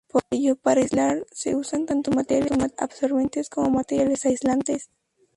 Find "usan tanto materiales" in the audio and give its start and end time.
1.55-2.73